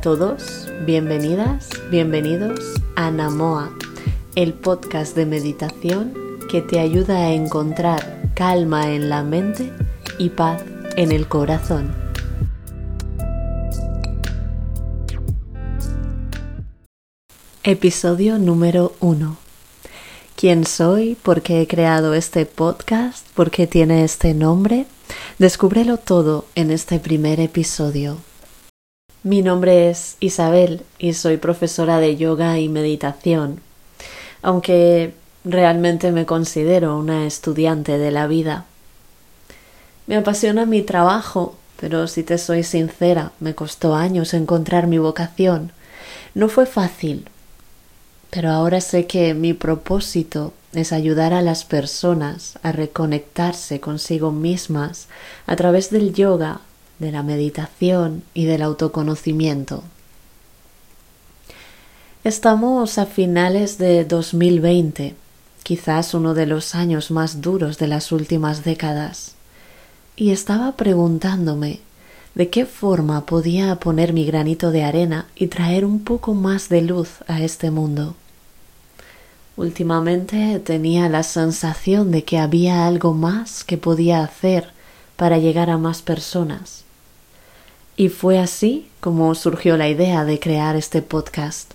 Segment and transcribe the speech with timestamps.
[0.00, 2.60] todos, bienvenidas, bienvenidos
[2.94, 3.76] a Namoa,
[4.36, 6.14] el podcast de meditación
[6.48, 9.72] que te ayuda a encontrar calma en la mente
[10.16, 10.62] y paz
[10.96, 11.92] en el corazón.
[17.64, 19.36] Episodio número 1.
[20.36, 21.16] ¿Quién soy?
[21.16, 23.26] ¿Por qué he creado este podcast?
[23.34, 24.86] ¿Por qué tiene este nombre?
[25.40, 28.18] Descúbrelo todo en este primer episodio.
[29.24, 33.60] Mi nombre es Isabel y soy profesora de yoga y meditación,
[34.42, 35.12] aunque
[35.44, 38.64] realmente me considero una estudiante de la vida.
[40.06, 45.72] Me apasiona mi trabajo, pero si te soy sincera, me costó años encontrar mi vocación.
[46.36, 47.28] No fue fácil,
[48.30, 55.08] pero ahora sé que mi propósito es ayudar a las personas a reconectarse consigo mismas
[55.46, 56.60] a través del yoga
[56.98, 59.82] de la meditación y del autoconocimiento.
[62.24, 65.14] Estamos a finales de 2020,
[65.62, 69.34] quizás uno de los años más duros de las últimas décadas,
[70.16, 71.80] y estaba preguntándome
[72.34, 76.82] de qué forma podía poner mi granito de arena y traer un poco más de
[76.82, 78.14] luz a este mundo.
[79.56, 84.70] Últimamente tenía la sensación de que había algo más que podía hacer
[85.16, 86.84] para llegar a más personas.
[87.98, 91.72] Y fue así como surgió la idea de crear este podcast.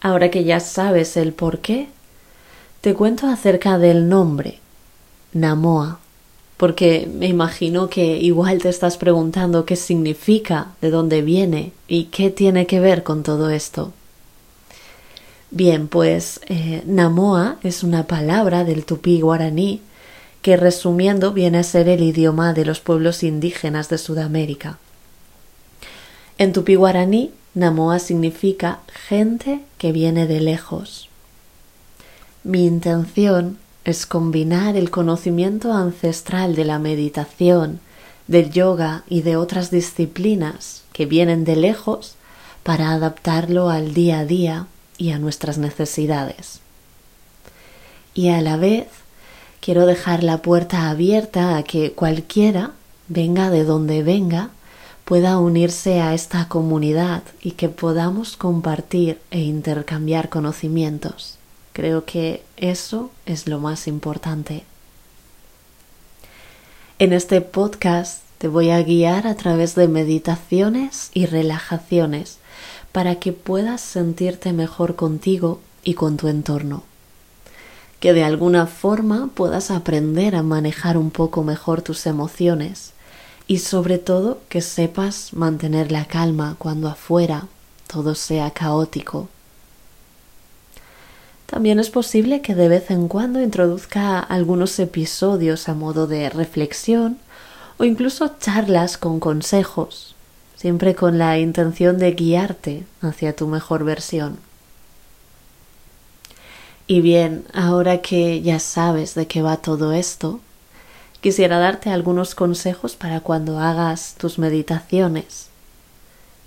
[0.00, 1.88] Ahora que ya sabes el por qué,
[2.80, 4.58] te cuento acerca del nombre,
[5.32, 6.00] Namoa,
[6.56, 12.30] porque me imagino que igual te estás preguntando qué significa, de dónde viene y qué
[12.30, 13.92] tiene que ver con todo esto.
[15.52, 19.80] Bien, pues eh, Namoa es una palabra del tupí guaraní
[20.42, 24.78] que resumiendo viene a ser el idioma de los pueblos indígenas de Sudamérica.
[26.36, 31.08] En tupí guaraní, Namoa significa gente que viene de lejos.
[32.42, 37.80] Mi intención es combinar el conocimiento ancestral de la meditación,
[38.26, 42.14] del yoga y de otras disciplinas que vienen de lejos
[42.62, 44.66] para adaptarlo al día a día
[44.98, 46.60] y a nuestras necesidades.
[48.14, 48.88] Y a la vez
[49.62, 52.72] quiero dejar la puerta abierta a que cualquiera,
[53.06, 54.50] venga de donde venga,
[55.04, 61.38] pueda unirse a esta comunidad y que podamos compartir e intercambiar conocimientos.
[61.72, 64.64] Creo que eso es lo más importante.
[66.98, 72.38] En este podcast te voy a guiar a través de meditaciones y relajaciones
[72.90, 76.82] para que puedas sentirte mejor contigo y con tu entorno
[78.02, 82.94] que de alguna forma puedas aprender a manejar un poco mejor tus emociones
[83.46, 87.46] y sobre todo que sepas mantener la calma cuando afuera
[87.86, 89.28] todo sea caótico.
[91.46, 97.18] También es posible que de vez en cuando introduzca algunos episodios a modo de reflexión
[97.78, 100.16] o incluso charlas con consejos,
[100.56, 104.38] siempre con la intención de guiarte hacia tu mejor versión.
[106.86, 110.40] Y bien, ahora que ya sabes de qué va todo esto,
[111.20, 115.48] quisiera darte algunos consejos para cuando hagas tus meditaciones.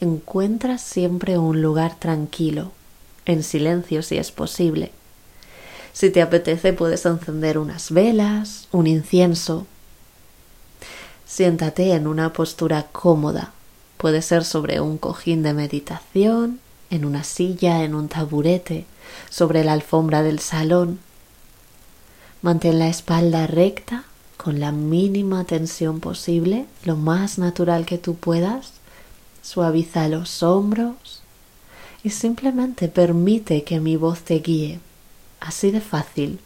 [0.00, 2.72] Encuentra siempre un lugar tranquilo,
[3.26, 4.92] en silencio si es posible.
[5.92, 9.66] Si te apetece puedes encender unas velas, un incienso.
[11.26, 13.52] Siéntate en una postura cómoda.
[13.96, 18.84] Puede ser sobre un cojín de meditación, en una silla, en un taburete,
[19.30, 20.98] sobre la alfombra del salón.
[22.42, 24.04] Mantén la espalda recta
[24.36, 28.72] con la mínima tensión posible, lo más natural que tú puedas.
[29.42, 31.22] Suaviza los hombros
[32.02, 34.80] y simplemente permite que mi voz te guíe.
[35.40, 36.40] Así de fácil.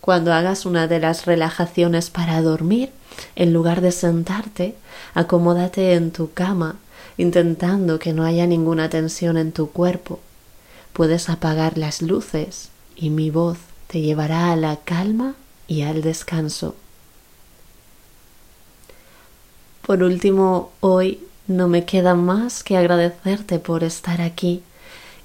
[0.00, 2.92] Cuando hagas una de las relajaciones para dormir,
[3.34, 4.76] en lugar de sentarte,
[5.14, 6.76] acomódate en tu cama,
[7.16, 10.20] intentando que no haya ninguna tensión en tu cuerpo.
[10.92, 15.34] Puedes apagar las luces y mi voz te llevará a la calma
[15.68, 16.74] y al descanso.
[19.86, 24.62] Por último, hoy no me queda más que agradecerte por estar aquí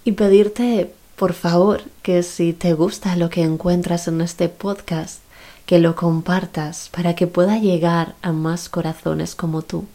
[0.04, 5.22] y pedirte, por favor, que si te gusta lo que encuentras en este podcast,
[5.66, 9.86] que lo compartas para que pueda llegar a más corazones como tú.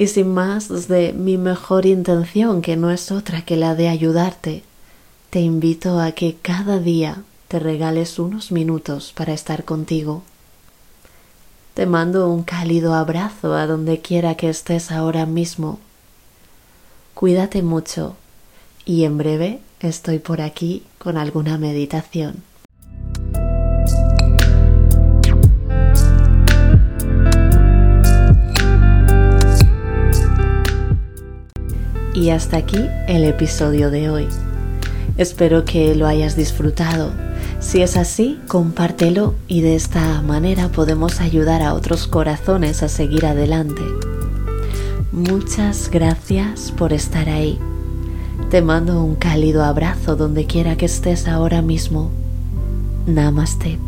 [0.00, 4.62] Y sin más, desde mi mejor intención, que no es otra que la de ayudarte,
[5.28, 10.22] te invito a que cada día te regales unos minutos para estar contigo.
[11.74, 15.80] Te mando un cálido abrazo a donde quiera que estés ahora mismo.
[17.12, 18.16] Cuídate mucho
[18.86, 22.42] y en breve estoy por aquí con alguna meditación.
[32.20, 34.28] Y hasta aquí el episodio de hoy.
[35.16, 37.12] Espero que lo hayas disfrutado.
[37.60, 43.24] Si es así, compártelo y de esta manera podemos ayudar a otros corazones a seguir
[43.24, 43.80] adelante.
[45.12, 47.58] Muchas gracias por estar ahí.
[48.50, 52.10] Te mando un cálido abrazo donde quiera que estés ahora mismo.
[53.06, 53.78] Namaste.